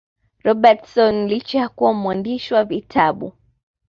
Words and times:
Robertson 0.43 1.27
licha 1.27 1.57
ya 1.59 1.69
kuwa 1.69 1.93
mwandishi 1.93 2.53
wa 2.53 2.63
vitabu 2.63 3.33